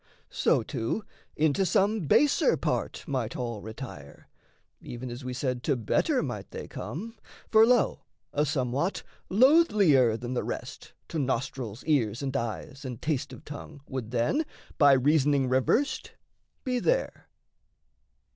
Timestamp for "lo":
7.67-8.01